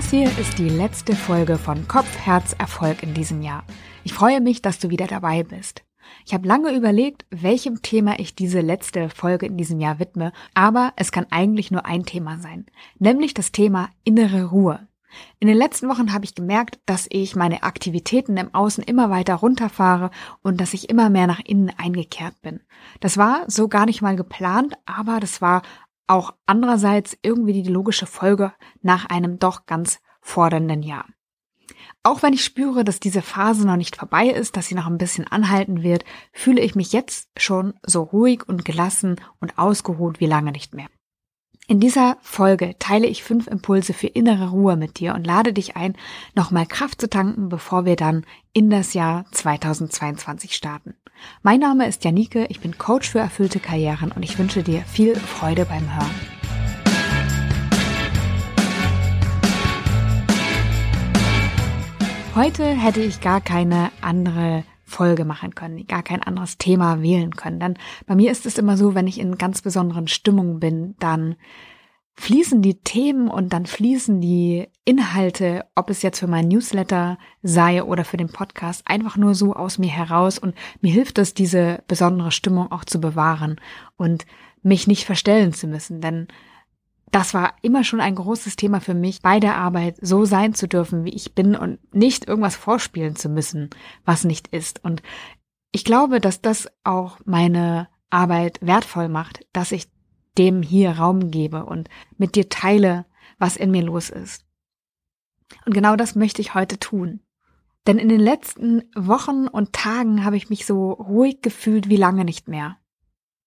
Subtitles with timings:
[0.00, 3.64] Das hier ist die letzte Folge von Kopf, Herz, Erfolg in diesem Jahr.
[4.02, 5.84] Ich freue mich, dass du wieder dabei bist.
[6.24, 10.94] Ich habe lange überlegt, welchem Thema ich diese letzte Folge in diesem Jahr widme, aber
[10.96, 12.64] es kann eigentlich nur ein Thema sein,
[12.98, 14.88] nämlich das Thema innere Ruhe.
[15.38, 19.34] In den letzten Wochen habe ich gemerkt, dass ich meine Aktivitäten im Außen immer weiter
[19.34, 22.60] runterfahre und dass ich immer mehr nach innen eingekehrt bin.
[23.00, 25.60] Das war so gar nicht mal geplant, aber das war
[26.06, 31.06] auch andererseits irgendwie die logische Folge nach einem doch ganz fordernden Jahr.
[32.02, 34.98] Auch wenn ich spüre, dass diese Phase noch nicht vorbei ist, dass sie noch ein
[34.98, 40.26] bisschen anhalten wird, fühle ich mich jetzt schon so ruhig und gelassen und ausgeruht wie
[40.26, 40.88] lange nicht mehr.
[41.70, 45.76] In dieser Folge teile ich fünf Impulse für innere Ruhe mit dir und lade dich
[45.76, 45.94] ein,
[46.34, 50.96] nochmal Kraft zu tanken, bevor wir dann in das Jahr 2022 starten.
[51.44, 55.14] Mein Name ist Janike, ich bin Coach für erfüllte Karrieren und ich wünsche dir viel
[55.14, 56.10] Freude beim Hören.
[62.34, 67.60] Heute hätte ich gar keine andere Folge machen können, gar kein anderes Thema wählen können.
[67.60, 71.36] Denn bei mir ist es immer so, wenn ich in ganz besonderen Stimmungen bin, dann
[72.14, 77.82] fließen die Themen und dann fließen die Inhalte, ob es jetzt für mein Newsletter sei
[77.82, 81.82] oder für den Podcast, einfach nur so aus mir heraus und mir hilft es, diese
[81.88, 83.58] besondere Stimmung auch zu bewahren
[83.96, 84.26] und
[84.62, 86.28] mich nicht verstellen zu müssen, denn
[87.10, 90.68] das war immer schon ein großes Thema für mich, bei der Arbeit so sein zu
[90.68, 93.70] dürfen, wie ich bin und nicht irgendwas vorspielen zu müssen,
[94.04, 94.84] was nicht ist.
[94.84, 95.02] Und
[95.72, 99.88] ich glaube, dass das auch meine Arbeit wertvoll macht, dass ich
[100.38, 103.06] dem hier Raum gebe und mit dir teile,
[103.38, 104.44] was in mir los ist.
[105.66, 107.20] Und genau das möchte ich heute tun.
[107.86, 112.24] Denn in den letzten Wochen und Tagen habe ich mich so ruhig gefühlt wie lange
[112.24, 112.76] nicht mehr.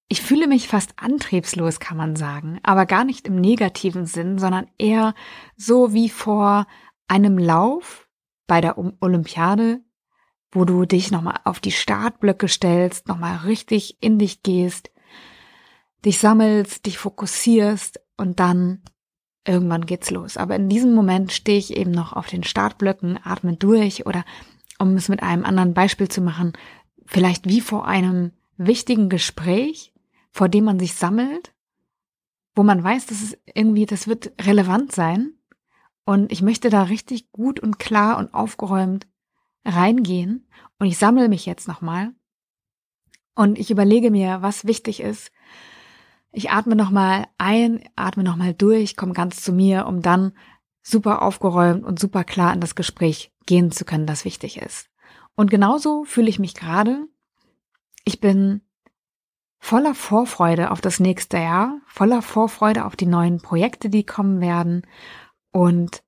[0.10, 4.68] Ich fühle mich fast antriebslos, kann man sagen, aber gar nicht im negativen Sinn, sondern
[4.78, 5.16] eher
[5.58, 6.68] so wie vor
[7.08, 8.08] einem Lauf
[8.48, 9.82] bei der Olympiade,
[10.52, 14.92] wo du dich nochmal auf die Startblöcke stellst, nochmal richtig in dich gehst,
[16.06, 18.84] dich sammelst, dich fokussierst und dann
[19.46, 20.38] irgendwann geht's los.
[20.38, 24.26] Aber in diesem Moment stehe ich eben noch auf den Startblöcken, atme durch oder
[24.80, 26.54] um es mit einem anderen Beispiel zu machen,
[27.06, 29.93] vielleicht wie vor einem wichtigen Gespräch,
[30.34, 31.54] vor dem man sich sammelt,
[32.56, 35.34] wo man weiß, dass es irgendwie, das wird relevant sein.
[36.06, 39.08] Und ich möchte da richtig gut und klar und aufgeräumt
[39.64, 40.48] reingehen.
[40.80, 42.12] Und ich sammle mich jetzt nochmal.
[43.36, 45.32] Und ich überlege mir, was wichtig ist.
[46.32, 50.34] Ich atme nochmal ein, atme nochmal durch, komme ganz zu mir, um dann
[50.82, 54.90] super aufgeräumt und super klar in das Gespräch gehen zu können, das wichtig ist.
[55.36, 57.08] Und genauso fühle ich mich gerade.
[58.04, 58.62] Ich bin
[59.64, 64.86] voller Vorfreude auf das nächste Jahr, voller Vorfreude auf die neuen Projekte, die kommen werden.
[65.54, 66.04] Und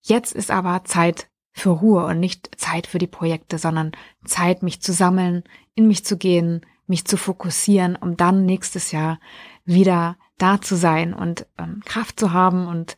[0.00, 3.92] jetzt ist aber Zeit für Ruhe und nicht Zeit für die Projekte, sondern
[4.24, 5.44] Zeit, mich zu sammeln,
[5.74, 9.20] in mich zu gehen, mich zu fokussieren, um dann nächstes Jahr
[9.66, 12.96] wieder da zu sein und ähm, Kraft zu haben und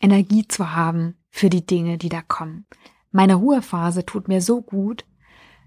[0.00, 2.64] Energie zu haben für die Dinge, die da kommen.
[3.10, 5.04] Meine Ruhephase tut mir so gut,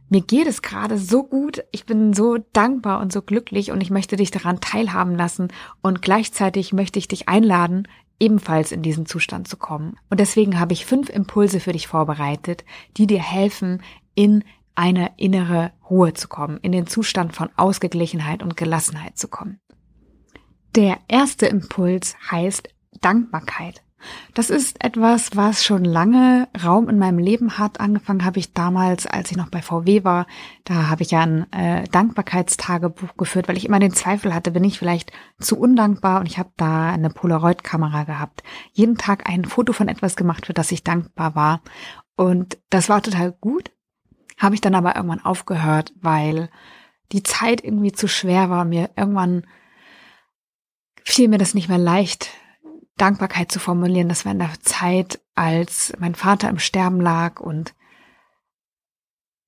[0.09, 3.89] mir geht es gerade so gut, ich bin so dankbar und so glücklich und ich
[3.89, 5.49] möchte dich daran teilhaben lassen
[5.81, 7.87] und gleichzeitig möchte ich dich einladen,
[8.19, 9.97] ebenfalls in diesen Zustand zu kommen.
[10.09, 12.63] Und deswegen habe ich fünf Impulse für dich vorbereitet,
[12.97, 13.81] die dir helfen,
[14.13, 14.43] in
[14.75, 19.59] eine innere Ruhe zu kommen, in den Zustand von Ausgeglichenheit und Gelassenheit zu kommen.
[20.75, 22.69] Der erste Impuls heißt
[23.01, 23.84] Dankbarkeit.
[24.33, 27.79] Das ist etwas, was schon lange Raum in meinem Leben hat.
[27.79, 30.27] Angefangen habe ich damals, als ich noch bei VW war.
[30.63, 34.63] Da habe ich ja ein äh, Dankbarkeitstagebuch geführt, weil ich immer den Zweifel hatte, bin
[34.63, 38.43] ich vielleicht zu undankbar und ich habe da eine Polaroid-Kamera gehabt.
[38.73, 41.61] Jeden Tag ein Foto von etwas gemacht, für das ich dankbar war.
[42.15, 43.71] Und das war total gut.
[44.37, 46.49] Habe ich dann aber irgendwann aufgehört, weil
[47.11, 48.65] die Zeit irgendwie zu schwer war.
[48.65, 49.45] Mir irgendwann
[51.05, 52.31] fiel mir das nicht mehr leicht,
[52.97, 54.09] Dankbarkeit zu formulieren.
[54.09, 57.73] Das war in der Zeit, als mein Vater im Sterben lag und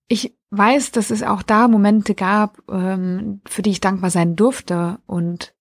[0.10, 5.00] ich weiß, dass es auch da Momente gab, ähm, für die ich dankbar sein durfte
[5.06, 5.54] und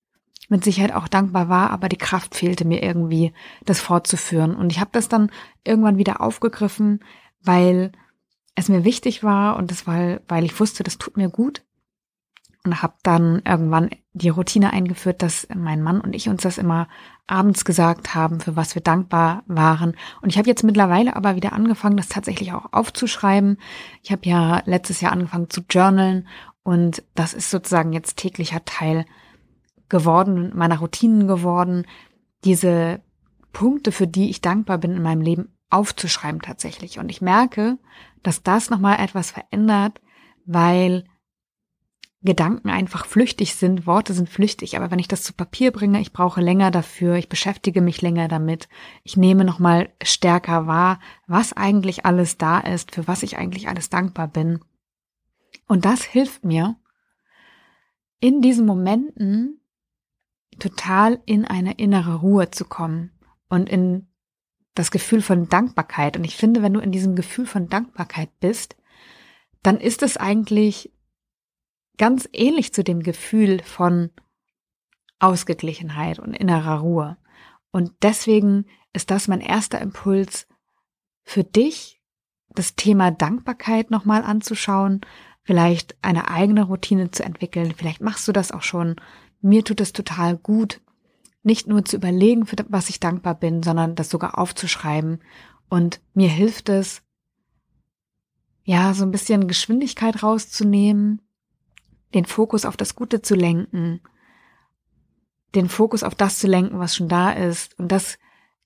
[0.49, 3.33] mit Sicherheit auch dankbar war, aber die Kraft fehlte mir irgendwie,
[3.65, 4.55] das fortzuführen.
[4.55, 5.33] Und ich habe das dann
[5.65, 7.01] irgendwann wieder aufgegriffen,
[7.43, 7.91] weil
[8.55, 11.66] es mir wichtig war und das war, weil ich wusste, das tut mir gut
[12.67, 16.89] und habe dann irgendwann die Routine eingeführt, dass mein Mann und ich uns das immer
[17.27, 19.97] abends gesagt haben, für was wir dankbar waren.
[20.21, 23.59] Und ich habe jetzt mittlerweile aber wieder angefangen, das tatsächlich auch aufzuschreiben.
[24.03, 26.27] Ich habe ja letztes Jahr angefangen zu journalen
[26.63, 29.07] und das ist sozusagen jetzt täglicher Teil
[29.89, 31.87] geworden, meiner Routinen geworden,
[32.45, 33.01] diese
[33.53, 36.99] Punkte, für die ich dankbar bin in meinem Leben, aufzuschreiben tatsächlich.
[36.99, 37.79] Und ich merke,
[38.25, 40.01] dass das nochmal etwas verändert,
[40.45, 41.05] weil
[42.23, 46.13] Gedanken einfach flüchtig sind, Worte sind flüchtig, aber wenn ich das zu Papier bringe, ich
[46.13, 48.69] brauche länger dafür, ich beschäftige mich länger damit,
[49.05, 53.91] ich nehme nochmal stärker wahr, was eigentlich alles da ist, für was ich eigentlich alles
[53.91, 54.61] dankbar bin.
[55.69, 56.77] Und das hilft mir,
[58.19, 59.61] in diesen Momenten
[60.59, 63.13] total in eine innere Ruhe zu kommen
[63.49, 64.09] und in
[64.75, 66.17] das Gefühl von Dankbarkeit.
[66.17, 68.77] Und ich finde, wenn du in diesem Gefühl von Dankbarkeit bist,
[69.63, 70.93] dann ist es eigentlich
[71.99, 74.11] ganz ähnlich zu dem Gefühl von
[75.19, 77.17] Ausgeglichenheit und innerer Ruhe.
[77.71, 80.47] Und deswegen ist das mein erster Impuls
[81.23, 82.01] für dich,
[82.51, 85.01] das Thema Dankbarkeit nochmal anzuschauen,
[85.43, 87.75] vielleicht eine eigene Routine zu entwickeln.
[87.77, 88.97] Vielleicht machst du das auch schon.
[89.41, 90.81] Mir tut es total gut,
[91.43, 95.21] nicht nur zu überlegen, für was ich dankbar bin, sondern das sogar aufzuschreiben.
[95.69, 97.03] Und mir hilft es,
[98.65, 101.21] ja, so ein bisschen Geschwindigkeit rauszunehmen,
[102.15, 104.01] den Fokus auf das Gute zu lenken,
[105.55, 107.79] den Fokus auf das zu lenken, was schon da ist.
[107.79, 108.19] Und das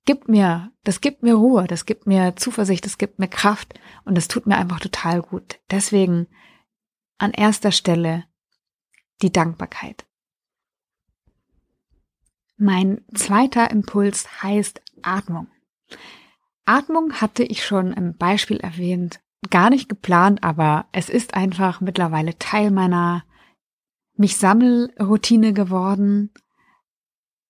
[0.04, 4.16] gibt mir, das gibt mir Ruhe, das gibt mir Zuversicht, das gibt mir Kraft und
[4.16, 5.60] das tut mir einfach total gut.
[5.70, 6.26] Deswegen
[7.18, 8.24] an erster Stelle
[9.22, 10.06] die Dankbarkeit.
[12.56, 15.48] Mein zweiter Impuls heißt Atmung.
[16.66, 22.38] Atmung hatte ich schon im Beispiel erwähnt, gar nicht geplant, aber es ist einfach mittlerweile
[22.38, 23.24] Teil meiner
[24.20, 26.30] mich Sammelroutine geworden,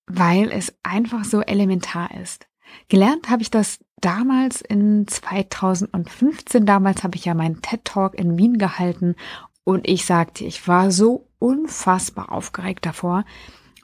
[0.07, 2.47] weil es einfach so elementar ist.
[2.87, 6.65] Gelernt habe ich das damals in 2015.
[6.65, 9.15] Damals habe ich ja meinen TED Talk in Wien gehalten
[9.63, 13.25] und ich sagte, ich war so unfassbar aufgeregt davor.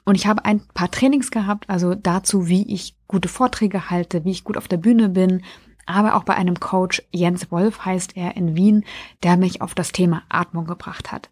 [0.04, 4.30] Und ich habe ein paar Trainings gehabt, also dazu, wie ich gute Vorträge halte, wie
[4.30, 5.42] ich gut auf der Bühne bin,
[5.84, 8.84] aber auch bei einem Coach, Jens Wolf heißt er in Wien,
[9.22, 11.30] der mich auf das Thema Atmung gebracht hat.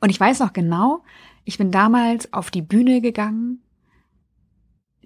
[0.00, 1.02] Und ich weiß noch genau,
[1.44, 3.62] ich bin damals auf die Bühne gegangen,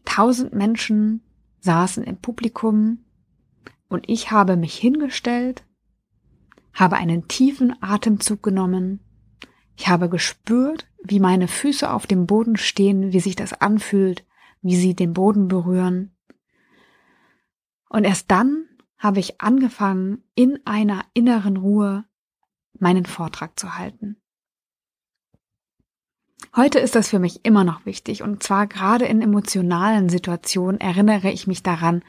[0.05, 1.23] tausend Menschen
[1.61, 3.05] saßen im Publikum
[3.89, 5.65] und ich habe mich hingestellt,
[6.75, 9.01] habe einen tiefen Atemzug genommen,
[9.77, 14.25] ich habe gespürt, wie meine Füße auf dem Boden stehen, wie sich das anfühlt,
[14.61, 16.17] wie sie den Boden berühren.
[17.89, 18.69] Und erst dann
[18.99, 22.05] habe ich angefangen, in einer inneren Ruhe
[22.79, 24.22] meinen Vortrag zu halten.
[26.55, 31.31] Heute ist das für mich immer noch wichtig und zwar gerade in emotionalen Situationen erinnere
[31.31, 32.03] ich mich daran,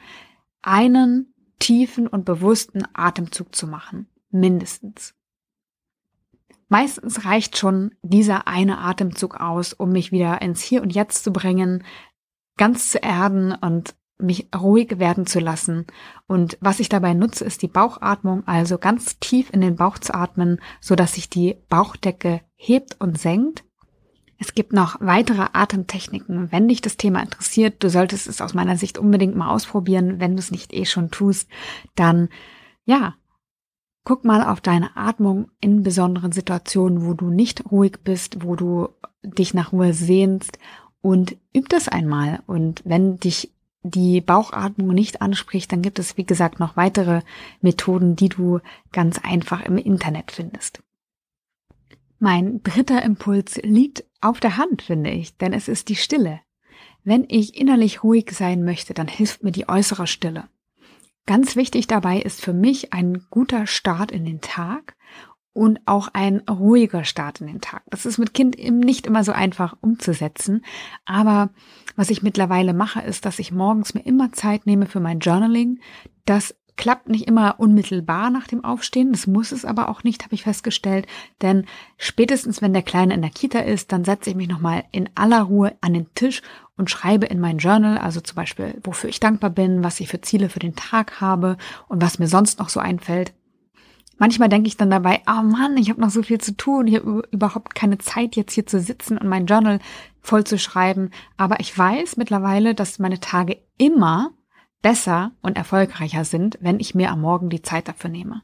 [0.60, 5.14] einen tiefen und bewussten Atemzug zu machen, mindestens.
[6.68, 11.32] Meistens reicht schon dieser eine Atemzug aus, um mich wieder ins Hier und Jetzt zu
[11.32, 11.82] bringen,
[12.58, 15.86] ganz zu erden und mich ruhig werden zu lassen.
[16.26, 20.14] Und was ich dabei nutze, ist die Bauchatmung, also ganz tief in den Bauch zu
[20.14, 23.64] atmen, so dass sich die Bauchdecke hebt und senkt
[24.38, 26.50] es gibt noch weitere Atemtechniken.
[26.50, 30.20] Wenn dich das Thema interessiert, du solltest es aus meiner Sicht unbedingt mal ausprobieren.
[30.20, 31.48] Wenn du es nicht eh schon tust,
[31.94, 32.28] dann
[32.84, 33.14] ja,
[34.04, 38.88] guck mal auf deine Atmung in besonderen Situationen, wo du nicht ruhig bist, wo du
[39.22, 40.58] dich nach Ruhe sehnst
[41.00, 42.42] und üb das einmal.
[42.46, 43.50] Und wenn dich
[43.82, 47.20] die Bauchatmung nicht anspricht, dann gibt es, wie gesagt, noch weitere
[47.60, 48.60] Methoden, die du
[48.92, 50.82] ganz einfach im Internet findest.
[52.18, 56.40] Mein dritter Impuls liegt auf der Hand, finde ich, denn es ist die Stille.
[57.02, 60.48] Wenn ich innerlich ruhig sein möchte, dann hilft mir die äußere Stille.
[61.26, 64.96] Ganz wichtig dabei ist für mich ein guter Start in den Tag
[65.54, 67.82] und auch ein ruhiger Start in den Tag.
[67.88, 70.64] Das ist mit Kind eben nicht immer so einfach umzusetzen,
[71.06, 71.50] aber
[71.96, 75.80] was ich mittlerweile mache, ist, dass ich morgens mir immer Zeit nehme für mein Journaling,
[76.26, 79.12] das klappt nicht immer unmittelbar nach dem Aufstehen.
[79.12, 81.06] Das muss es aber auch nicht, habe ich festgestellt.
[81.42, 81.66] Denn
[81.96, 85.42] spätestens, wenn der Kleine in der Kita ist, dann setze ich mich nochmal in aller
[85.42, 86.42] Ruhe an den Tisch
[86.76, 90.20] und schreibe in mein Journal, also zum Beispiel, wofür ich dankbar bin, was ich für
[90.20, 91.56] Ziele für den Tag habe
[91.88, 93.32] und was mir sonst noch so einfällt.
[94.18, 96.96] Manchmal denke ich dann dabei, oh Mann, ich habe noch so viel zu tun, ich
[96.96, 99.80] habe überhaupt keine Zeit jetzt hier zu sitzen und mein Journal
[100.20, 101.10] voll zu schreiben.
[101.36, 104.30] Aber ich weiß mittlerweile, dass meine Tage immer
[104.84, 108.42] besser und erfolgreicher sind, wenn ich mir am Morgen die Zeit dafür nehme.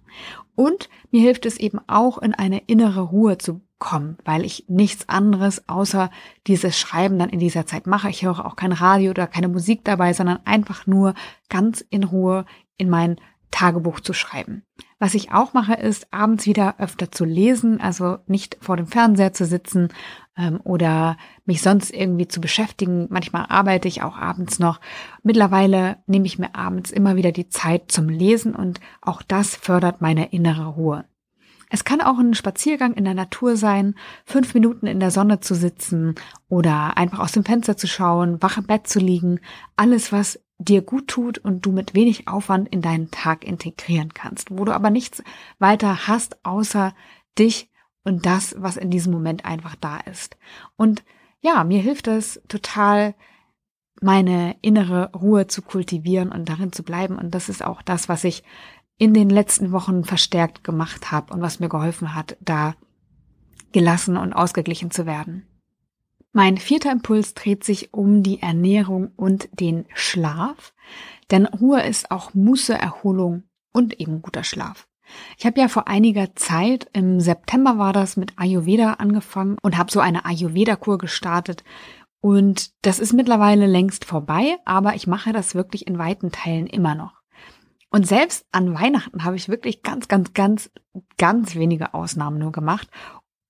[0.55, 5.07] Und mir hilft es eben auch in eine innere Ruhe zu kommen, weil ich nichts
[5.11, 6.11] anderes außer
[6.47, 8.09] dieses Schreiben dann in dieser Zeit mache.
[8.09, 11.13] Ich höre auch kein Radio oder keine Musik dabei, sondern einfach nur
[11.51, 12.47] ganz in Ruhe
[12.79, 13.17] in mein
[13.51, 14.65] Tagebuch zu schreiben.
[14.99, 19.33] Was ich auch mache, ist abends wieder öfter zu lesen, also nicht vor dem Fernseher
[19.33, 19.89] zu sitzen
[20.37, 21.17] ähm, oder
[21.47, 23.07] mich sonst irgendwie zu beschäftigen.
[23.11, 24.81] Manchmal arbeite ich auch abends noch.
[25.23, 30.01] Mittlerweile nehme ich mir abends immer wieder die Zeit zum Lesen und auch das fördert
[30.01, 31.05] meine innere Ruhe.
[31.73, 35.55] Es kann auch ein Spaziergang in der Natur sein, fünf Minuten in der Sonne zu
[35.55, 36.17] sitzen
[36.49, 39.39] oder einfach aus dem Fenster zu schauen, wach im Bett zu liegen.
[39.77, 44.51] Alles, was dir gut tut und du mit wenig Aufwand in deinen Tag integrieren kannst,
[44.51, 45.23] wo du aber nichts
[45.59, 46.95] weiter hast, außer
[47.39, 47.71] dich
[48.05, 50.37] und das, was in diesem Moment einfach da ist.
[50.77, 51.03] Und
[51.41, 53.15] ja, mir hilft es total,
[54.03, 57.19] meine innere Ruhe zu kultivieren und darin zu bleiben.
[57.19, 58.43] Und das ist auch das, was ich
[58.99, 62.75] in den letzten Wochen verstärkt gemacht habe und was mir geholfen hat, da
[63.73, 65.47] gelassen und ausgeglichen zu werden.
[66.33, 70.73] Mein vierter Impuls dreht sich um die Ernährung und den Schlaf,
[71.33, 74.87] denn Ruhe ist auch Muße, Erholung und eben guter Schlaf.
[75.39, 79.91] Ich habe ja vor einiger Zeit, im September war das, mit Ayurveda angefangen und habe
[79.91, 81.65] so eine Ayurveda-Kur gestartet.
[82.21, 86.95] Und das ist mittlerweile längst vorbei, aber ich mache das wirklich in weiten Teilen immer
[86.95, 87.15] noch.
[87.91, 90.71] Und selbst an Weihnachten habe ich wirklich ganz, ganz, ganz,
[91.19, 92.89] ganz wenige Ausnahmen nur gemacht,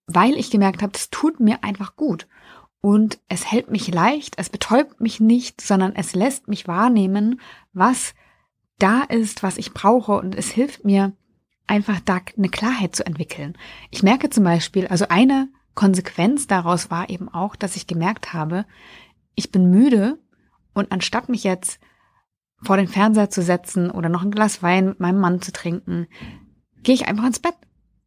[0.07, 2.27] weil ich gemerkt habe, das tut mir einfach gut.
[2.81, 7.41] Und es hält mich leicht, es betäubt mich nicht, sondern es lässt mich wahrnehmen,
[7.73, 8.15] was
[8.79, 10.13] da ist, was ich brauche.
[10.13, 11.13] Und es hilft mir
[11.67, 13.57] einfach da eine Klarheit zu entwickeln.
[13.91, 18.65] Ich merke zum Beispiel, also eine Konsequenz daraus war eben auch, dass ich gemerkt habe,
[19.35, 20.19] ich bin müde
[20.75, 21.81] und anstatt mich jetzt
[22.63, 26.07] vor den Fernseher zu setzen oder noch ein Glas Wein mit meinem Mann zu trinken,
[26.83, 27.55] gehe ich einfach ins Bett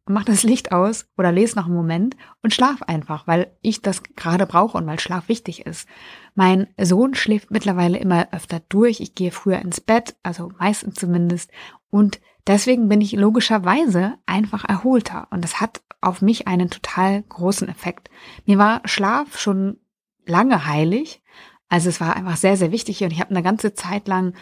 [0.06, 3.80] und mache das Licht aus oder lese noch einen Moment und schlaf einfach, weil ich
[3.82, 5.88] das gerade brauche und weil Schlaf wichtig ist.
[6.34, 9.00] Mein Sohn schläft mittlerweile immer öfter durch.
[9.00, 11.50] Ich gehe früher ins Bett, also meistens zumindest.
[11.90, 15.28] Und deswegen bin ich logischerweise einfach erholter.
[15.30, 18.10] Und das hat auf mich einen total großen Effekt.
[18.44, 19.78] Mir war Schlaf schon
[20.26, 21.22] lange heilig,
[21.68, 24.34] also es war einfach sehr, sehr wichtig und ich habe eine ganze Zeit lang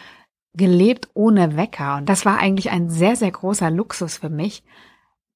[0.53, 1.97] gelebt ohne Wecker.
[1.97, 4.63] Und das war eigentlich ein sehr, sehr großer Luxus für mich,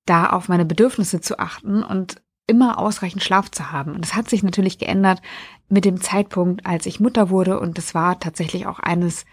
[0.09, 3.93] da auf meine Bedürfnisse zu achten und immer ausreichend Schlaf zu haben.
[3.93, 5.21] Und das hat sich natürlich geändert
[5.69, 7.59] mit dem Zeitpunkt, als ich Mutter wurde.
[7.59, 9.25] Und das war tatsächlich auch eines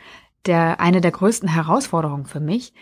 [0.46, 2.74] der, eine der größten Herausforderungen für mich.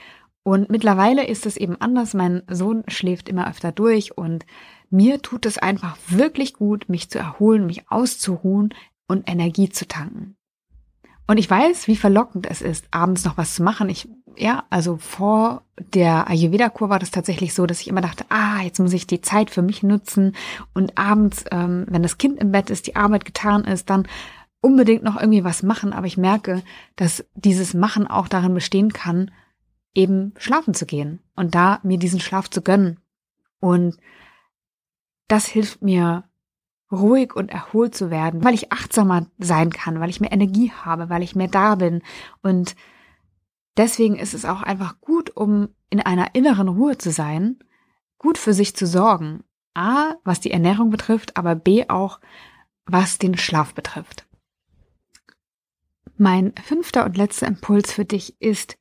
[0.43, 2.15] Und mittlerweile ist es eben anders.
[2.15, 4.45] Mein Sohn schläft immer öfter durch und
[4.91, 8.75] mir tut es einfach wirklich gut, mich zu erholen, mich auszuruhen,
[9.13, 10.37] und Energie zu tanken.
[11.27, 13.89] Und ich weiß, wie verlockend es ist, abends noch was zu machen.
[13.89, 18.61] Ich, ja, also vor der Ayurveda-Kur war das tatsächlich so, dass ich immer dachte, ah,
[18.63, 20.35] jetzt muss ich die Zeit für mich nutzen
[20.75, 24.09] und abends, ähm, wenn das Kind im Bett ist, die Arbeit getan ist, dann
[24.61, 25.93] unbedingt noch irgendwie was machen.
[25.93, 26.63] Aber ich merke,
[26.97, 29.31] dass dieses Machen auch darin bestehen kann,
[29.95, 32.99] eben schlafen zu gehen und da mir diesen Schlaf zu gönnen.
[33.61, 33.97] Und
[35.29, 36.25] das hilft mir
[36.93, 41.09] ruhig und erholt zu werden, weil ich achtsamer sein kann, weil ich mehr Energie habe,
[41.09, 42.03] weil ich mehr da bin.
[42.43, 42.77] Und
[43.77, 47.59] deswegen ist es auch einfach gut, um in einer inneren Ruhe zu sein,
[48.19, 49.45] gut für sich zu sorgen.
[49.75, 52.21] A, was die Ernährung betrifft, aber B auch,
[52.85, 54.27] was den Schlaf betrifft.
[56.19, 58.77] Mein fünfter und letzter Impuls für dich ist,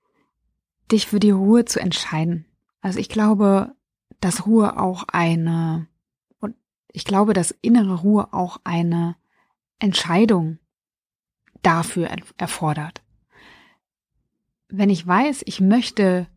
[0.92, 2.46] dich für die Ruhe zu entscheiden.
[2.82, 3.74] Also ich glaube,
[4.20, 5.88] dass Ruhe auch eine
[6.94, 9.16] ich glaube, dass innere Ruhe auch eine
[9.80, 10.60] Entscheidung
[11.62, 13.02] dafür erfordert.
[14.70, 16.28] Wenn ich weiß, ich möchte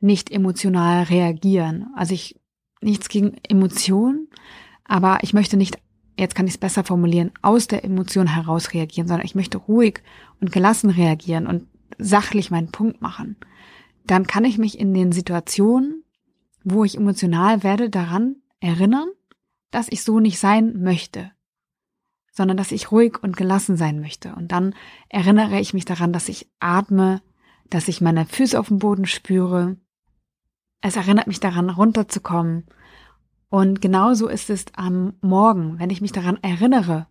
[0.00, 2.40] nicht emotional reagieren, also ich
[2.80, 4.28] nichts gegen Emotionen,
[4.84, 5.78] aber ich möchte nicht,
[6.16, 10.02] jetzt kann ich es besser formulieren, aus der Emotion heraus reagieren, sondern ich möchte ruhig
[10.40, 11.66] und gelassen reagieren und
[11.98, 13.36] sachlich meinen Punkt machen,
[14.06, 16.04] dann kann ich mich in den Situationen,
[16.64, 19.08] wo ich emotional werde, daran erinnern,
[19.70, 21.32] dass ich so nicht sein möchte,
[22.32, 24.34] sondern dass ich ruhig und gelassen sein möchte.
[24.34, 24.74] Und dann
[25.08, 27.20] erinnere ich mich daran, dass ich atme,
[27.70, 29.76] dass ich meine Füße auf dem Boden spüre.
[30.80, 32.66] Es erinnert mich daran, runterzukommen.
[33.50, 37.06] Und genauso ist es am Morgen, wenn ich mich daran erinnere,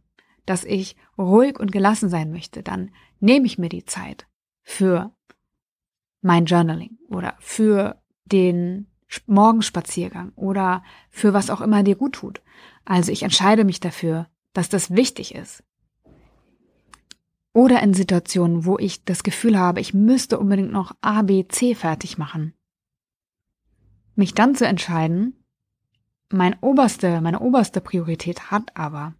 [0.45, 4.27] dass ich ruhig und gelassen sein möchte, dann nehme ich mir die Zeit
[4.63, 5.13] für
[6.21, 8.87] mein Journaling oder für den
[9.25, 12.41] Morgenspaziergang oder für was auch immer dir gut tut.
[12.85, 15.63] Also ich entscheide mich dafür, dass das wichtig ist.
[17.53, 21.73] Oder in Situationen, wo ich das Gefühl habe, ich müsste unbedingt noch A, B, C
[21.73, 22.53] fertig machen.
[24.15, 25.43] Mich dann zu entscheiden,
[26.29, 29.15] mein oberste, meine oberste Priorität hat aber,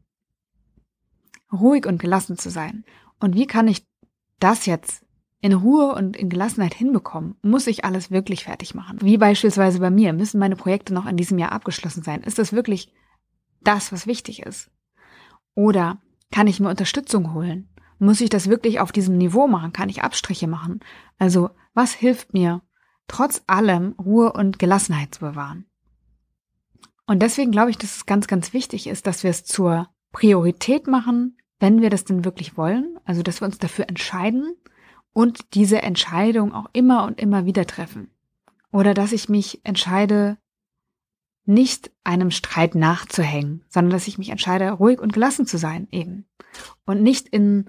[1.52, 2.84] ruhig und gelassen zu sein.
[3.20, 3.88] Und wie kann ich
[4.40, 5.07] das jetzt
[5.48, 9.00] in Ruhe und in Gelassenheit hinbekommen, muss ich alles wirklich fertig machen.
[9.02, 12.22] Wie beispielsweise bei mir, müssen meine Projekte noch in diesem Jahr abgeschlossen sein.
[12.22, 12.94] Ist das wirklich
[13.62, 14.70] das, was wichtig ist?
[15.56, 16.02] Oder
[16.34, 17.70] kann ich mir Unterstützung holen?
[17.98, 19.72] Muss ich das wirklich auf diesem Niveau machen?
[19.72, 20.82] Kann ich Abstriche machen?
[21.18, 22.62] Also, was hilft mir,
[23.08, 25.66] trotz allem Ruhe und Gelassenheit zu bewahren?
[27.06, 30.88] Und deswegen glaube ich, dass es ganz, ganz wichtig ist, dass wir es zur Priorität
[30.88, 33.00] machen, wenn wir das denn wirklich wollen.
[33.06, 34.58] Also, dass wir uns dafür entscheiden
[35.18, 38.12] und diese Entscheidung auch immer und immer wieder treffen.
[38.72, 40.38] Oder dass ich mich entscheide,
[41.44, 46.28] nicht einem Streit nachzuhängen, sondern dass ich mich entscheide, ruhig und gelassen zu sein eben.
[46.86, 47.68] Und nicht in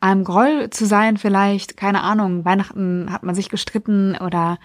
[0.00, 4.58] einem Groll zu sein, vielleicht, keine Ahnung, Weihnachten hat man sich gestritten oder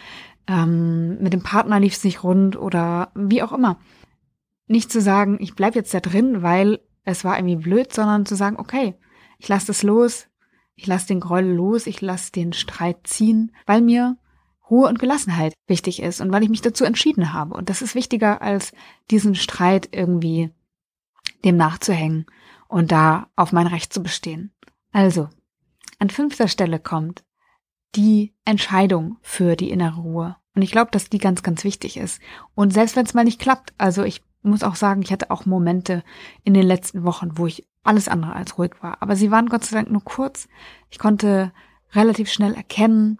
[0.48, 3.78] ähm, mit dem Partner lief es nicht rund oder wie auch immer.
[4.66, 8.34] Nicht zu sagen, ich bleib jetzt da drin, weil es war irgendwie blöd, sondern zu
[8.34, 8.96] sagen, okay,
[9.38, 10.28] ich lasse das los,
[10.78, 14.18] ich lasse den Groll los, ich lasse den Streit ziehen, weil mir
[14.70, 17.56] Ruhe und Gelassenheit wichtig ist und weil ich mich dazu entschieden habe.
[17.56, 18.74] Und das ist wichtiger, als
[19.10, 20.52] diesen Streit irgendwie
[21.44, 22.26] dem nachzuhängen
[22.68, 24.54] und da auf mein Recht zu bestehen.
[24.92, 25.30] Also,
[26.00, 27.24] an fünfter Stelle kommt
[27.96, 30.36] die Entscheidung für die innere Ruhe.
[30.54, 32.22] Und ich glaube, dass die ganz, ganz wichtig ist.
[32.54, 35.46] Und selbst wenn es mal nicht klappt, also ich muss auch sagen, ich hatte auch
[35.46, 36.04] Momente
[36.44, 39.02] in den letzten Wochen, wo ich alles andere als ruhig war.
[39.02, 40.48] Aber sie waren Gott sei Dank nur kurz.
[40.90, 41.52] Ich konnte
[41.94, 43.20] relativ schnell erkennen,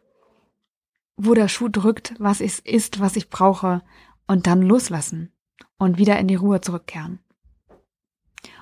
[1.16, 3.82] wo der Schuh drückt, was es ist, was ich brauche
[4.28, 5.32] und dann loslassen
[5.78, 7.20] und wieder in die Ruhe zurückkehren.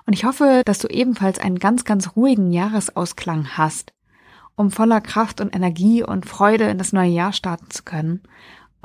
[0.06, 3.94] Und ich hoffe, dass du ebenfalls einen ganz, ganz ruhigen Jahresausklang hast,
[4.56, 8.22] um voller Kraft und Energie und Freude in das neue Jahr starten zu können.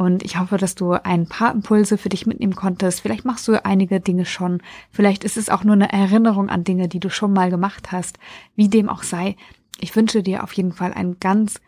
[0.00, 3.02] Und ich hoffe, dass du ein paar Impulse für dich mitnehmen konntest.
[3.02, 4.62] Vielleicht machst du einige Dinge schon.
[4.90, 8.18] Vielleicht ist es auch nur eine Erinnerung an Dinge, die du schon mal gemacht hast.
[8.56, 9.36] Wie dem auch sei.
[9.78, 11.60] Ich wünsche dir auf jeden Fall einen ganz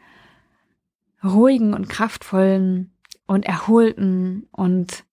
[1.23, 2.95] ruhigen und kraftvollen
[3.27, 5.05] und erholten und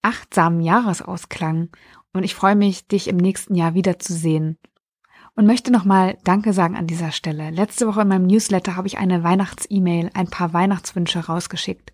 [0.00, 1.68] achtsamen Jahresausklang.
[2.14, 4.56] Und ich freue mich, dich im nächsten Jahr wiederzusehen.
[5.36, 7.50] Und möchte nochmal Danke sagen an dieser Stelle.
[7.50, 11.92] Letzte Woche in meinem Newsletter habe ich eine Weihnachts-E-Mail, ein paar Weihnachtswünsche rausgeschickt,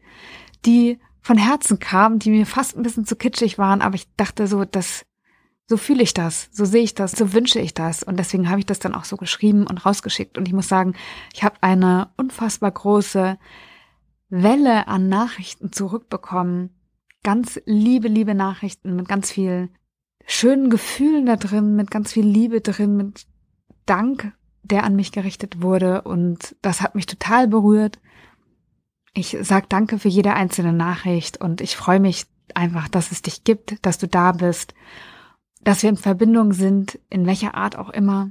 [0.67, 4.47] die von Herzen kamen, die mir fast ein bisschen zu kitschig waren, aber ich dachte
[4.47, 5.05] so, das,
[5.67, 8.03] so fühle ich das, so sehe ich das, so wünsche ich das.
[8.03, 10.37] Und deswegen habe ich das dann auch so geschrieben und rausgeschickt.
[10.37, 10.95] Und ich muss sagen,
[11.33, 13.39] ich habe eine unfassbar große
[14.31, 16.71] Welle an Nachrichten zurückbekommen.
[17.23, 19.69] Ganz liebe, liebe Nachrichten mit ganz viel
[20.27, 23.27] schönen Gefühlen da drin, mit ganz viel Liebe drin, mit
[23.87, 26.03] Dank, der an mich gerichtet wurde.
[26.03, 28.01] Und das hat mich total berührt.
[29.13, 33.45] Ich sag danke für jede einzelne Nachricht und ich freue mich einfach, dass es dich
[33.45, 34.75] gibt, dass du da bist
[35.63, 38.31] dass wir in Verbindung sind, in welcher Art auch immer.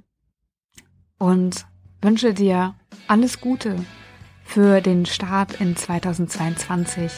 [1.17, 1.65] Und
[2.01, 2.75] wünsche dir
[3.07, 3.75] alles Gute
[4.43, 7.11] für den Start in 2022.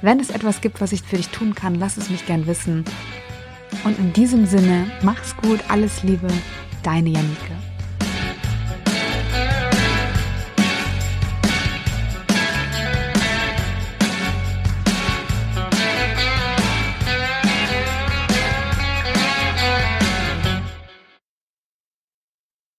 [0.00, 2.84] Wenn es etwas gibt, was ich für dich tun kann, lass es mich gern wissen.
[3.84, 6.28] Und in diesem Sinne, mach's gut, alles Liebe,
[6.82, 7.71] deine Janike.